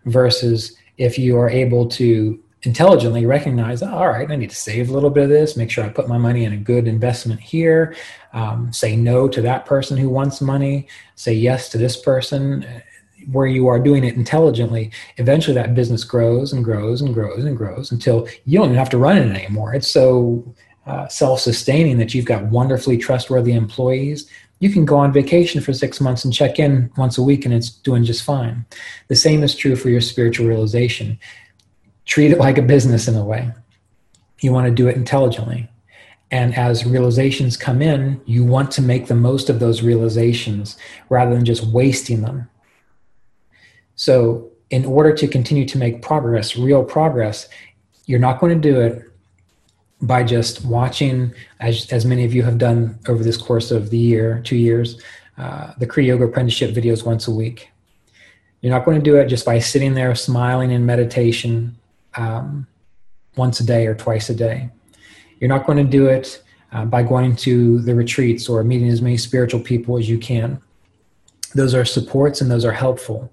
[0.05, 4.89] versus if you are able to intelligently recognize oh, all right i need to save
[4.89, 7.39] a little bit of this make sure i put my money in a good investment
[7.39, 7.95] here
[8.33, 12.65] um, say no to that person who wants money say yes to this person
[13.31, 17.57] where you are doing it intelligently, eventually that business grows and grows and grows and
[17.57, 19.73] grows until you don't even have to run it anymore.
[19.73, 20.43] It's so
[20.85, 24.29] uh, self sustaining that you've got wonderfully trustworthy employees.
[24.65, 27.53] You can go on vacation for six months and check in once a week and
[27.53, 28.65] it's doing just fine.
[29.07, 31.19] The same is true for your spiritual realization.
[32.05, 33.51] Treat it like a business in a way.
[34.41, 35.69] You want to do it intelligently.
[36.31, 40.77] And as realizations come in, you want to make the most of those realizations
[41.09, 42.49] rather than just wasting them
[43.95, 47.47] so, in order to continue to make progress, real progress,
[48.05, 49.03] you're not going to do it
[50.05, 53.97] by just watching, as, as many of you have done over this course of the
[53.97, 55.01] year, two years,
[55.37, 57.69] uh, the Kriya Yoga apprenticeship videos once a week.
[58.61, 61.75] You're not going to do it just by sitting there smiling in meditation
[62.15, 62.67] um,
[63.35, 64.69] once a day or twice a day.
[65.39, 66.41] You're not going to do it
[66.71, 70.61] uh, by going to the retreats or meeting as many spiritual people as you can.
[71.53, 73.31] Those are supports and those are helpful.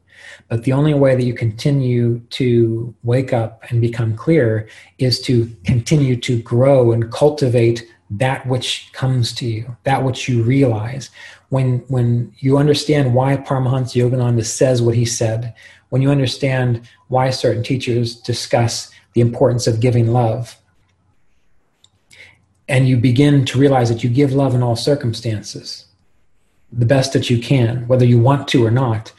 [0.48, 5.50] But the only way that you continue to wake up and become clear is to
[5.64, 11.10] continue to grow and cultivate that which comes to you, that which you realize.
[11.48, 15.54] When, when you understand why Paramahansa Yogananda says what he said,
[15.88, 20.56] when you understand why certain teachers discuss the importance of giving love,
[22.68, 25.86] and you begin to realize that you give love in all circumstances,
[26.72, 29.12] the best that you can, whether you want to or not,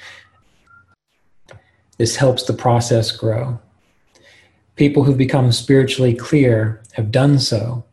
[2.04, 3.58] this helps the process grow.
[4.76, 7.86] People who've become spiritually clear have done so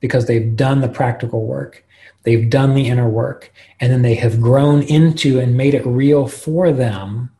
[0.00, 1.86] because they've done the practical work,
[2.24, 6.26] they've done the inner work, and then they have grown into and made it real
[6.26, 7.30] for them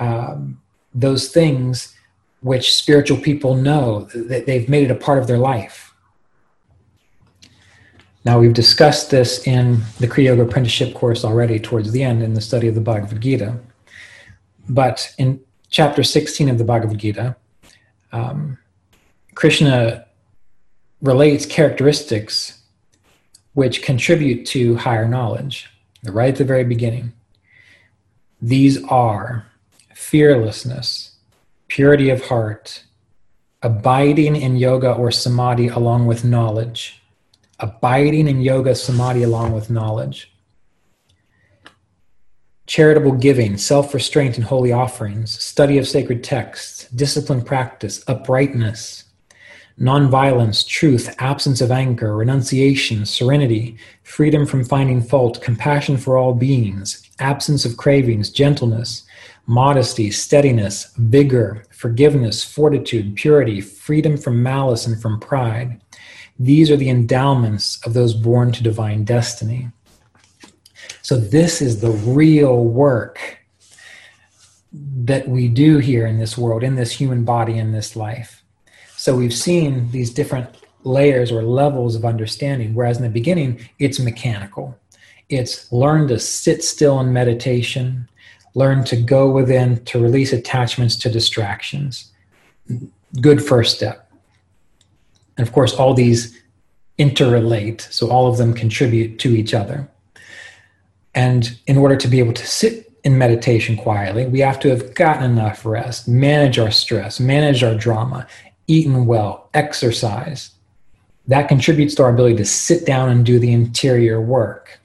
[0.00, 0.60] um,
[0.92, 1.94] those things
[2.40, 5.94] which spiritual people know that they've made it a part of their life.
[8.24, 12.34] Now, we've discussed this in the Kriya Yoga apprenticeship course already towards the end in
[12.34, 13.56] the study of the Bhagavad Gita.
[14.68, 17.36] But in chapter 16 of the Bhagavad Gita,
[18.12, 18.58] um,
[19.34, 20.04] Krishna
[21.00, 22.60] relates characteristics
[23.54, 25.70] which contribute to higher knowledge,
[26.04, 27.12] right at the very beginning.
[28.42, 29.46] These are
[29.94, 31.16] fearlessness,
[31.68, 32.84] purity of heart,
[33.62, 37.02] abiding in yoga or samadhi along with knowledge,
[37.58, 40.29] abiding in yoga samadhi along with knowledge,
[42.70, 49.02] charitable giving, self restraint and holy offerings, study of sacred texts, disciplined practice, uprightness,
[49.76, 57.10] nonviolence, truth, absence of anger, renunciation, serenity, freedom from finding fault, compassion for all beings,
[57.18, 59.02] absence of cravings, gentleness,
[59.46, 65.80] modesty, steadiness, vigor, forgiveness, fortitude, purity, freedom from malice and from pride.
[66.38, 69.70] These are the endowments of those born to divine destiny.
[71.10, 73.40] So, this is the real work
[74.72, 78.44] that we do here in this world, in this human body, in this life.
[78.96, 83.98] So, we've seen these different layers or levels of understanding, whereas in the beginning, it's
[83.98, 84.78] mechanical.
[85.28, 88.08] It's learn to sit still in meditation,
[88.54, 92.12] learn to go within to release attachments to distractions.
[93.20, 94.08] Good first step.
[95.36, 96.40] And of course, all these
[97.00, 99.88] interrelate, so all of them contribute to each other.
[101.14, 104.94] And in order to be able to sit in meditation quietly, we have to have
[104.94, 108.26] gotten enough rest, manage our stress, manage our drama,
[108.66, 110.50] eaten well, exercise.
[111.26, 114.80] That contributes to our ability to sit down and do the interior work.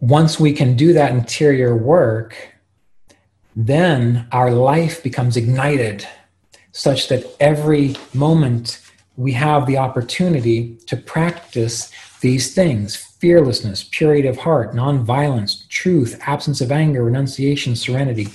[0.00, 2.54] once we can do that interior work,
[3.56, 6.06] then our life becomes ignited
[6.72, 8.80] such that every moment
[9.16, 16.60] we have the opportunity to practice these things fearlessness, purity of heart, nonviolence, truth, absence
[16.60, 18.28] of anger, renunciation, serenity.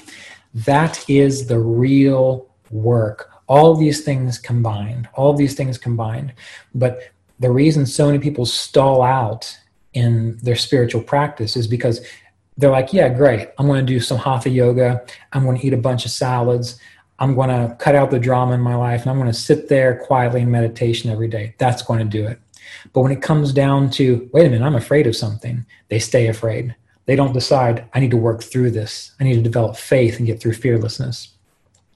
[0.54, 3.30] That is the real work.
[3.48, 6.34] All these things combined, all these things combined.
[6.76, 7.02] But
[7.40, 9.58] the reason so many people stall out
[9.94, 12.06] in their spiritual practice is because
[12.58, 13.50] they're like, yeah, great.
[13.58, 15.04] I'm going to do some hatha yoga.
[15.32, 16.80] I'm going to eat a bunch of salads.
[17.20, 19.70] I'm going to cut out the drama in my life and I'm going to sit
[19.70, 21.56] there quietly in meditation every day.
[21.58, 22.40] That's going to do it.
[22.94, 26.28] But when it comes down to, wait a minute, I'm afraid of something, they stay
[26.28, 26.76] afraid.
[27.06, 29.14] They don't decide, I need to work through this.
[29.20, 31.30] I need to develop faith and get through fearlessness.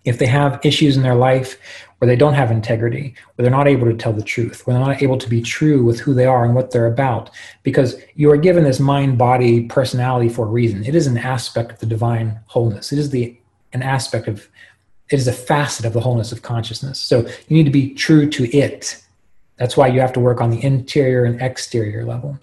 [0.03, 1.57] If they have issues in their life
[1.97, 4.85] where they don't have integrity, where they're not able to tell the truth, where they're
[4.85, 7.29] not able to be true with who they are and what they're about,
[7.63, 10.85] because you are given this mind body personality for a reason.
[10.85, 12.91] It is an aspect of the divine wholeness.
[12.91, 13.37] It is the
[13.73, 14.47] an aspect of
[15.09, 16.99] it is a facet of the wholeness of consciousness.
[16.99, 19.01] So you need to be true to it.
[19.57, 22.39] That's why you have to work on the interior and exterior level.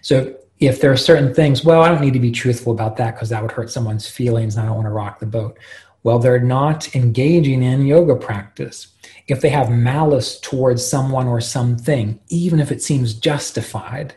[0.00, 3.14] So if there are certain things, well, I don't need to be truthful about that
[3.14, 5.58] because that would hurt someone's feelings and I don't want to rock the boat.
[6.02, 8.88] Well, they're not engaging in yoga practice.
[9.28, 14.14] If they have malice towards someone or something, even if it seems justified,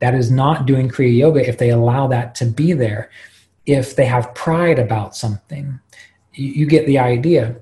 [0.00, 3.10] that is not doing Kriya Yoga if they allow that to be there.
[3.66, 5.78] If they have pride about something,
[6.32, 7.56] you get the idea.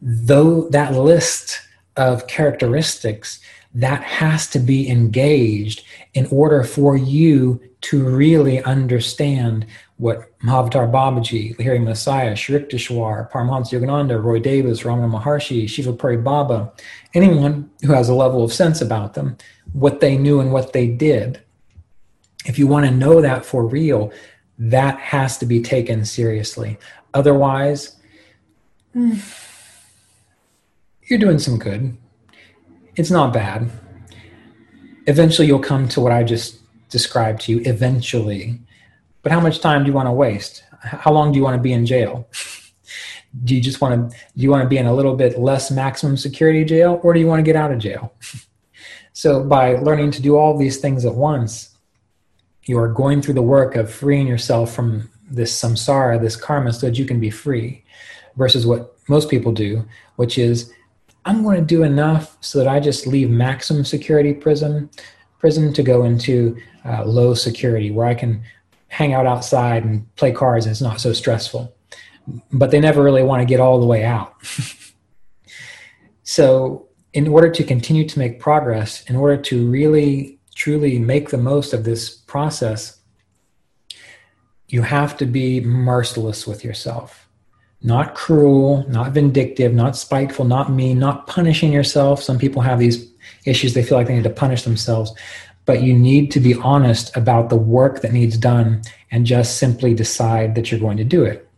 [0.00, 1.60] Though that list
[1.96, 3.40] of characteristics,
[3.74, 9.66] that has to be engaged in order for you to really understand
[9.98, 16.16] what Mahavatar Babaji, Lahiri Mahasaya, Sri Yukteswar, Paramahansa Yogananda, Roy Davis, Ramana Maharshi, Shiva Puri
[16.16, 16.72] Baba,
[17.14, 19.36] anyone who has a level of sense about them,
[19.72, 21.40] what they knew and what they did.
[22.44, 24.12] If you want to know that for real,
[24.58, 26.78] that has to be taken seriously.
[27.14, 27.96] Otherwise,
[28.92, 29.14] hmm.
[31.06, 31.96] You're doing some good.
[32.96, 33.70] It's not bad.
[35.06, 37.62] Eventually, you'll come to what I just described to you.
[37.64, 38.60] Eventually,
[39.22, 40.64] but how much time do you want to waste?
[40.80, 42.28] How long do you want to be in jail?
[43.44, 45.70] do you just want to do you want to be in a little bit less
[45.70, 48.14] maximum security jail or do you want to get out of jail?
[49.12, 51.76] so by learning to do all these things at once,
[52.64, 56.86] you are going through the work of freeing yourself from this samsara, this karma, so
[56.86, 57.84] that you can be free,
[58.36, 59.84] versus what most people do,
[60.16, 60.72] which is
[61.26, 64.88] I'm going to do enough so that I just leave maximum security prison
[65.38, 68.42] prison to go into uh, low security, where I can
[68.88, 71.74] hang out outside and play cards and it's not so stressful.
[72.52, 74.34] But they never really want to get all the way out.
[76.22, 81.38] so, in order to continue to make progress, in order to really truly make the
[81.38, 82.98] most of this process,
[84.68, 87.25] you have to be merciless with yourself.
[87.86, 92.20] Not cruel, not vindictive, not spiteful, not mean, not punishing yourself.
[92.20, 93.08] Some people have these
[93.44, 95.14] issues, they feel like they need to punish themselves.
[95.66, 98.82] But you need to be honest about the work that needs done
[99.12, 101.48] and just simply decide that you're going to do it.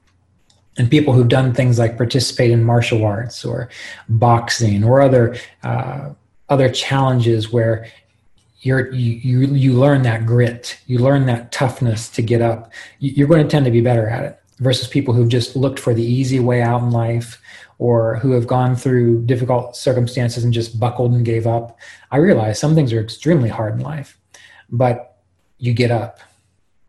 [0.76, 3.70] And people who've done things like participate in martial arts or
[4.10, 6.10] boxing or other uh,
[6.50, 7.86] other challenges where
[8.60, 12.70] you're you, you you learn that grit, you learn that toughness to get up.
[13.00, 15.94] You're going to tend to be better at it versus people who've just looked for
[15.94, 17.40] the easy way out in life
[17.78, 21.78] or who have gone through difficult circumstances and just buckled and gave up.
[22.10, 24.18] I realize some things are extremely hard in life,
[24.70, 25.18] but
[25.58, 26.20] you get up.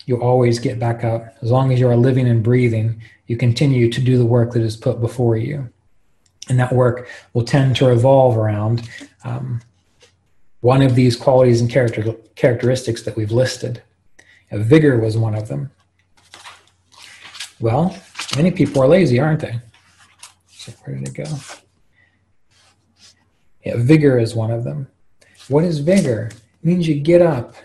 [0.05, 1.35] You always get back up.
[1.41, 4.63] As long as you are living and breathing, you continue to do the work that
[4.63, 5.69] is put before you.
[6.49, 8.89] And that work will tend to revolve around
[9.23, 9.61] um,
[10.61, 13.83] one of these qualities and character, characteristics that we've listed.
[14.51, 15.69] vigor was one of them.
[17.59, 17.95] Well,
[18.35, 19.59] many people are lazy, aren't they?
[20.47, 21.25] So where did it go?
[23.65, 24.87] Yeah, vigor is one of them.
[25.49, 26.29] What is vigor?
[26.31, 27.55] It means you get up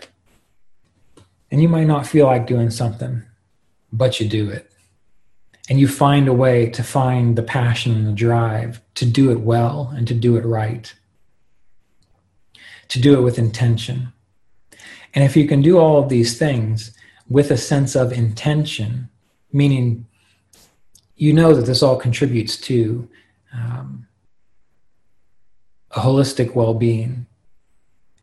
[1.49, 3.23] and you might not feel like doing something,
[3.93, 4.69] but you do it.
[5.69, 9.39] And you find a way to find the passion and the drive to do it
[9.39, 10.93] well and to do it right,
[12.89, 14.11] to do it with intention.
[15.13, 16.95] And if you can do all of these things
[17.29, 19.09] with a sense of intention,
[19.55, 20.05] meaning
[21.15, 23.07] you know that this all contributes to
[23.53, 24.05] um,
[25.91, 27.25] a holistic well being.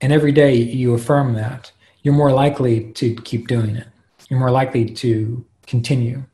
[0.01, 1.73] And every day you affirm that,
[2.03, 3.87] you're more likely to keep doing it.
[4.29, 6.25] You're more likely to continue.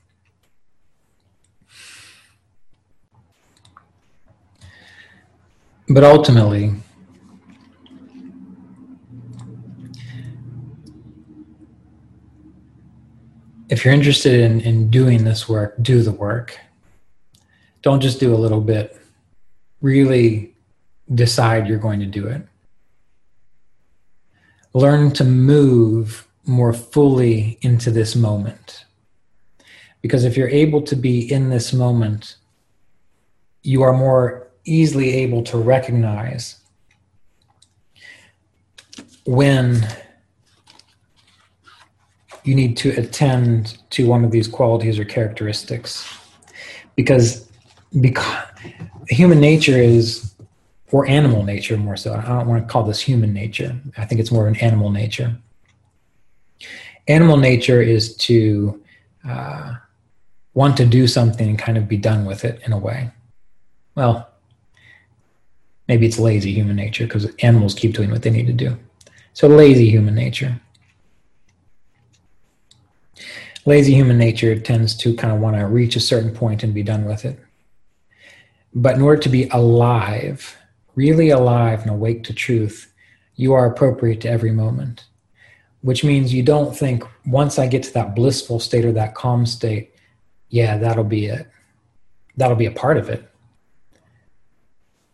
[5.89, 6.75] But ultimately,
[13.69, 16.59] if you're interested in, in doing this work, do the work.
[17.83, 19.01] Don't just do a little bit.
[19.81, 20.55] Really
[21.15, 22.43] decide you're going to do it.
[24.75, 28.85] Learn to move more fully into this moment.
[30.01, 32.37] Because if you're able to be in this moment,
[33.63, 36.57] you are more easily able to recognize
[39.27, 39.87] when
[42.49, 46.09] you need to attend to one of these qualities or characteristics.
[46.97, 47.47] Because
[48.01, 48.37] because
[49.09, 50.35] human nature is
[50.91, 52.15] or animal nature more so.
[52.15, 53.79] I don't want to call this human nature.
[53.99, 55.37] I think it's more of an animal nature.
[57.07, 58.83] Animal nature is to
[59.29, 59.75] uh,
[60.55, 63.11] want to do something and kind of be done with it in a way.
[63.95, 64.27] Well
[65.87, 68.79] maybe it's lazy human nature because animals keep doing what they need to do.
[69.35, 70.61] So lazy human nature
[73.69, 76.83] lazy human nature tends to kind of want to reach a certain point and be
[76.83, 77.39] done with it.
[78.75, 80.57] But in order to be alive,
[80.95, 82.91] really alive and awake to truth,
[83.37, 85.05] you are appropriate to every moment,
[85.83, 89.45] which means you don't think, once I get to that blissful state or that calm
[89.45, 89.95] state,
[90.49, 91.47] yeah, that'll be it.
[92.39, 93.31] That'll be a part of it.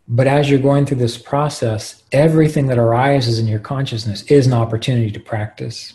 [0.06, 4.52] But as you're going through this process, everything that arises in your consciousness is an
[4.52, 5.94] opportunity to practice.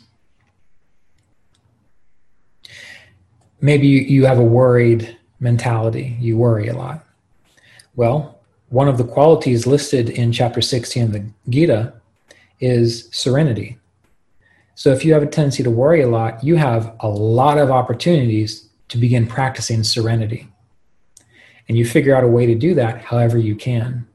[3.61, 7.05] Maybe you have a worried mentality, you worry a lot.
[7.95, 8.39] Well,
[8.69, 11.93] one of the qualities listed in chapter 16 of the Gita
[12.59, 13.77] is serenity.
[14.75, 17.71] So if you have a tendency to worry a lot, you have a lot of
[17.71, 20.47] opportunities to begin practicing serenity.
[21.67, 24.07] And you figure out a way to do that however you can.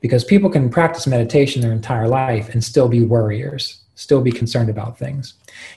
[0.00, 4.70] Because people can practice meditation their entire life and still be worriers, still be concerned
[4.70, 5.34] about things,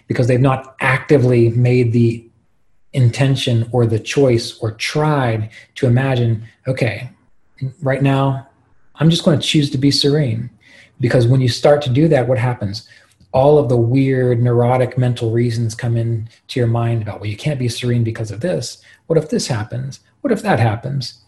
[0.07, 2.26] because they've not actively made the
[2.93, 7.09] intention or the choice or tried to imagine, okay,
[7.81, 8.47] right now,
[8.95, 10.49] I'm just going to choose to be serene.
[10.99, 12.88] Because when you start to do that, what happens?
[13.31, 17.38] All of the weird neurotic mental reasons come in to your mind about, well, you
[17.38, 18.81] can't be serene because of this.
[19.05, 19.99] What if this happens?
[20.21, 21.21] What if that happens?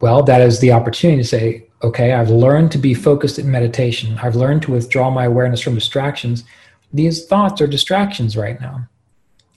[0.00, 4.18] Well, that is the opportunity to say, okay, I've learned to be focused in meditation.
[4.20, 6.44] I've learned to withdraw my awareness from distractions.
[6.92, 8.88] These thoughts are distractions right now.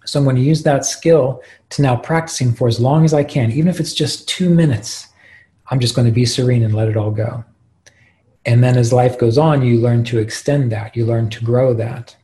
[0.05, 3.23] So I'm going to use that skill to now practicing for as long as I
[3.23, 5.07] can, even if it's just two minutes.
[5.69, 7.45] I'm just going to be serene and let it all go.
[8.45, 11.73] And then as life goes on, you learn to extend that, you learn to grow
[11.75, 12.15] that.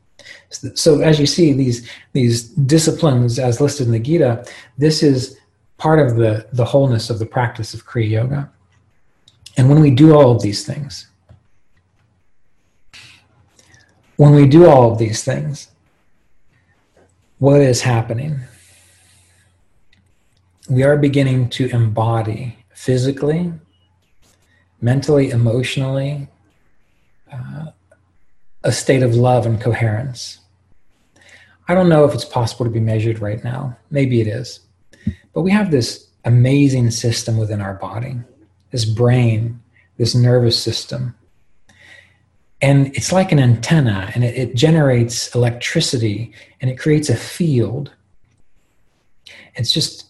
[0.50, 4.46] So as you see, these these disciplines as listed in the Gita,
[4.78, 5.38] this is
[5.78, 8.52] part of the, the wholeness of the practice of Kriya Yoga.
[9.58, 11.08] And when we do all of these things,
[14.16, 15.70] when we do all of these things,
[17.40, 18.40] what is happening?
[20.70, 23.54] we are beginning to embody physically,
[24.82, 26.28] mentally, emotionally,
[27.32, 27.68] uh,
[28.64, 30.40] a state of love and coherence.
[31.70, 33.78] I don't know if it's possible to be measured right now.
[33.92, 34.60] Maybe it is.
[35.34, 38.16] But we have this amazing system within our body,
[38.72, 39.62] this brain,
[39.98, 41.16] this nervous system.
[42.62, 47.92] And it's like an antenna, and it, it generates electricity and it creates a field.
[49.56, 50.08] It's just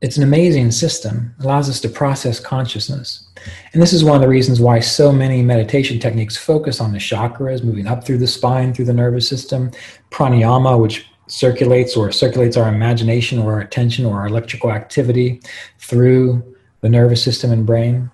[0.00, 1.34] it's an amazing system.
[1.38, 3.28] It allows us to process consciousness.
[3.72, 6.98] And this is one of the reasons why so many meditation techniques focus on the
[6.98, 9.72] chakras, moving up through the spine, through the nervous system,
[10.10, 15.40] pranayama, which circulates or circulates our imagination or our attention or our electrical activity
[15.78, 16.44] through
[16.80, 18.10] the nervous system and brain.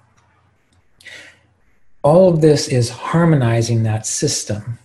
[2.05, 4.79] All of this is harmonizing that system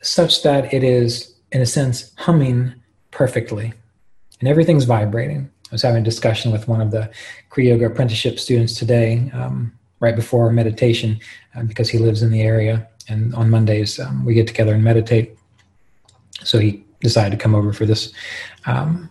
[0.00, 2.74] such that it is, in a sense, humming
[3.12, 3.74] perfectly
[4.40, 5.48] and everything's vibrating.
[5.70, 7.10] I was having a discussion with one of the
[7.50, 11.20] Kriya Yoga apprenticeship students today, um, right before meditation,
[11.54, 12.88] uh, because he lives in the area.
[13.08, 15.38] And on Mondays, um, we get together and meditate.
[16.42, 18.12] So he decided to come over for this.
[18.66, 19.10] Um,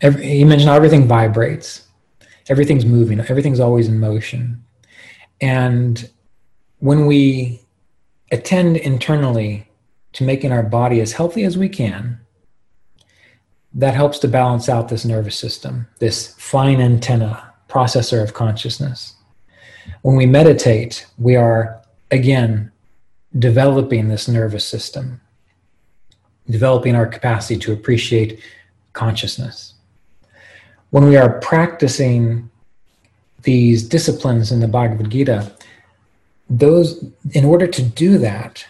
[0.00, 1.85] every, he mentioned how everything vibrates,
[2.48, 4.64] everything's moving, everything's always in motion.
[5.40, 6.08] And
[6.78, 7.60] when we
[8.32, 9.68] attend internally
[10.14, 12.20] to making our body as healthy as we can,
[13.74, 19.14] that helps to balance out this nervous system, this fine antenna processor of consciousness.
[20.02, 22.72] When we meditate, we are again
[23.38, 25.20] developing this nervous system,
[26.48, 28.40] developing our capacity to appreciate
[28.94, 29.74] consciousness.
[30.96, 32.48] When we are practicing
[33.42, 35.52] these disciplines in the Bhagavad Gita,
[36.48, 38.64] those in order to do that,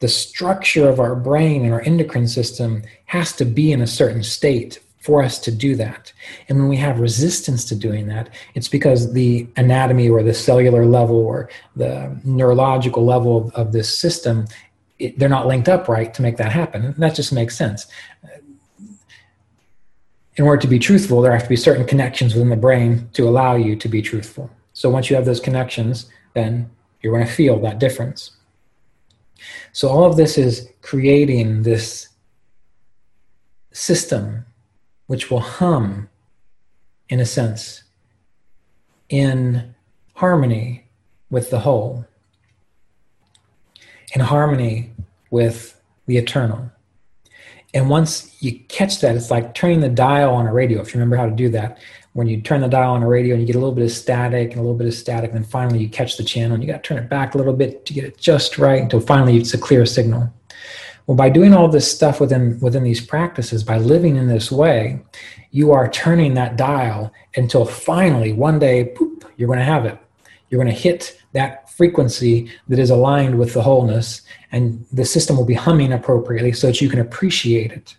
[0.00, 4.22] the structure of our brain and our endocrine system has to be in a certain
[4.22, 6.14] state for us to do that.
[6.48, 10.86] And when we have resistance to doing that, it's because the anatomy or the cellular
[10.86, 14.46] level or the neurological level of, of this system,
[14.98, 16.86] it, they're not linked up right to make that happen.
[16.86, 17.86] And that just makes sense.
[20.36, 23.28] In order to be truthful, there have to be certain connections within the brain to
[23.28, 24.50] allow you to be truthful.
[24.74, 26.70] So once you have those connections, then
[27.00, 28.32] you're going to feel that difference.
[29.72, 32.08] So all of this is creating this
[33.72, 34.44] system
[35.06, 36.08] which will hum,
[37.08, 37.84] in a sense,
[39.08, 39.74] in
[40.14, 40.86] harmony
[41.30, 42.04] with the whole,
[44.14, 44.92] in harmony
[45.30, 46.70] with the eternal.
[47.76, 50.98] And once you catch that, it's like turning the dial on a radio, if you
[50.98, 51.78] remember how to do that
[52.14, 53.90] when you turn the dial on a radio and you get a little bit of
[53.90, 56.64] static and a little bit of static, and then finally you catch the channel and
[56.64, 58.98] you got to turn it back a little bit to get it just right until
[58.98, 60.32] finally it's a clear signal.
[61.06, 64.98] Well, by doing all this stuff within within these practices, by living in this way,
[65.50, 69.98] you are turning that dial until finally one day, poop, you're going to have it.
[70.48, 74.22] You're going to hit that frequency that is aligned with the wholeness,
[74.52, 77.94] and the system will be humming appropriately so that you can appreciate it.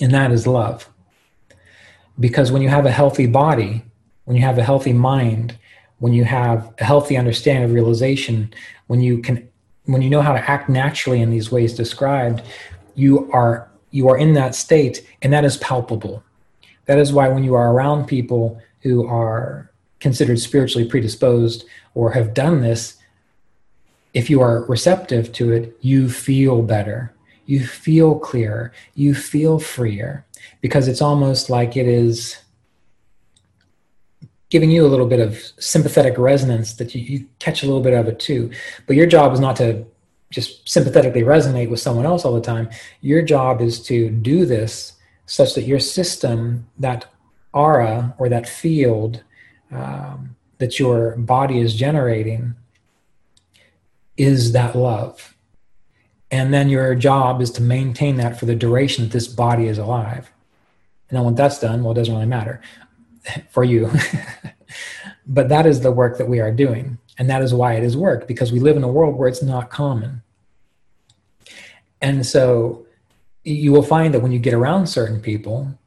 [0.00, 0.88] And that is love.
[2.18, 3.84] Because when you have a healthy body,
[4.24, 5.56] when you have a healthy mind,
[6.00, 8.52] when you have a healthy understanding of realization,
[8.88, 9.48] when you can
[9.84, 12.42] when you know how to act naturally in these ways described,
[12.96, 16.24] you are you are in that state and that is palpable.
[16.86, 19.70] That is why when you are around people who are
[20.00, 22.96] considered spiritually predisposed or have done this,
[24.14, 27.12] if you are receptive to it, you feel better.
[27.46, 28.72] You feel clearer.
[28.94, 30.24] You feel freer
[30.60, 32.38] because it's almost like it is
[34.48, 37.94] giving you a little bit of sympathetic resonance that you, you, catch a little bit
[37.94, 38.50] of it too.
[38.86, 39.84] But your job is not to
[40.30, 42.70] just sympathetically resonate with someone else all the time.
[43.00, 44.94] Your job is to do this
[45.26, 47.06] such that your system, that
[47.52, 49.22] aura or that field
[49.72, 52.54] um, that your body is generating,
[54.16, 55.36] is that love.
[56.30, 59.78] And then your job is to maintain that for the duration that this body is
[59.78, 60.30] alive.
[61.08, 62.60] And then when that's done, well, it doesn't really matter
[63.50, 63.90] for you.
[65.26, 66.98] but that is the work that we are doing.
[67.18, 69.42] And that is why it is work, because we live in a world where it's
[69.42, 70.22] not common.
[72.02, 72.86] And so
[73.44, 75.78] you will find that when you get around certain people,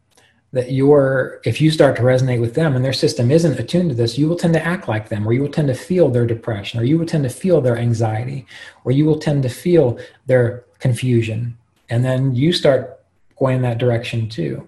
[0.52, 3.96] that you're, if you start to resonate with them and their system isn't attuned to
[3.96, 6.26] this, you will tend to act like them, or you will tend to feel their
[6.26, 8.46] depression, or you will tend to feel their anxiety,
[8.84, 11.56] or you will tend to feel their confusion.
[11.90, 13.00] And then you start
[13.38, 14.68] going in that direction too.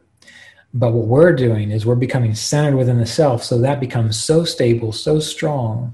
[0.73, 3.43] But what we're doing is we're becoming centered within the self.
[3.43, 5.93] So that becomes so stable, so strong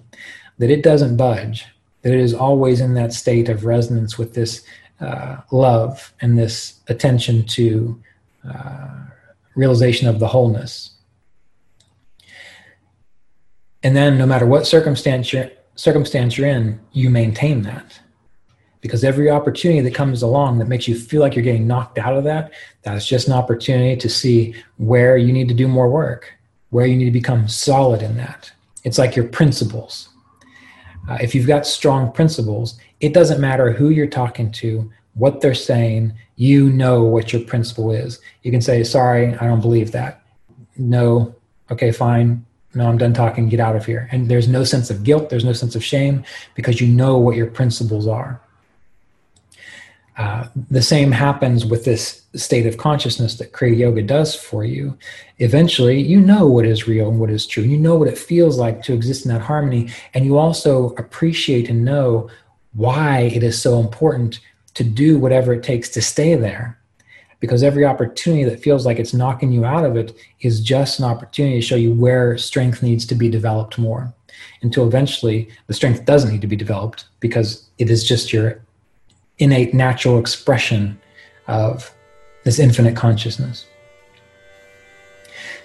[0.60, 1.66] that it doesn't budge,
[2.02, 4.64] that it is always in that state of resonance with this
[5.00, 8.02] uh, love and this attention to
[8.48, 8.98] uh,
[9.58, 10.92] realization of the wholeness.
[13.84, 18.00] And then, no matter what circumstance you're, circumstance you're in, you maintain that.
[18.82, 22.16] Because every opportunity that comes along that makes you feel like you're getting knocked out
[22.16, 22.54] of that,
[22.84, 26.34] that's just an opportunity to see where you need to do more work,
[26.70, 28.52] where you need to become solid in that.
[28.84, 30.10] It's like your principles.
[31.10, 35.56] Uh, if you've got strong principles, it doesn't matter who you're talking to, what they're
[35.56, 38.20] saying, you know what your principle is.
[38.44, 40.22] You can say, Sorry, I don't believe that.
[40.78, 41.36] No,
[41.72, 42.46] okay, fine.
[42.74, 44.08] No, I'm done talking, get out of here.
[44.12, 47.36] And there's no sense of guilt, there's no sense of shame because you know what
[47.36, 48.40] your principles are.
[50.18, 54.98] Uh, the same happens with this state of consciousness that Kriya Yoga does for you.
[55.38, 57.64] Eventually, you know what is real and what is true.
[57.64, 59.90] You know what it feels like to exist in that harmony.
[60.16, 62.30] And you also appreciate and know
[62.74, 64.40] why it is so important
[64.78, 66.78] to do whatever it takes to stay there.
[67.40, 71.06] Because every opportunity that feels like it's knocking you out of it is just an
[71.06, 74.14] opportunity to show you where strength needs to be developed more.
[74.62, 78.62] Until eventually, the strength doesn't need to be developed because it is just your
[79.40, 81.00] innate natural expression
[81.48, 81.92] of
[82.44, 83.66] this infinite consciousness.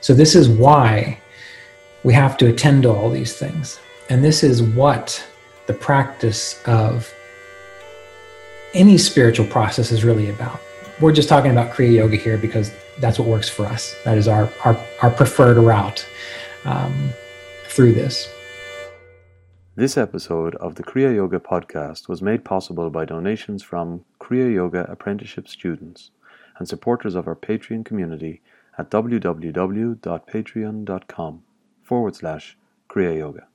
[0.01, 1.19] So, this is why
[2.03, 3.79] we have to attend to all these things.
[4.09, 5.23] And this is what
[5.67, 7.13] the practice of
[8.75, 10.61] any spiritual process is really about.
[11.01, 13.97] We're just talking about Kriya Yoga here because that's what works for us.
[14.05, 16.07] That is our, our, our preferred route
[16.65, 17.11] um,
[17.65, 18.29] through this.
[19.75, 24.85] This episode of the Kriya Yoga podcast was made possible by donations from Kriya Yoga
[24.91, 26.11] apprenticeship students
[26.59, 28.43] and supporters of our Patreon community
[28.79, 31.43] at www.patreon.com
[31.83, 32.59] forward slash
[32.89, 33.47] Kriya Yoga.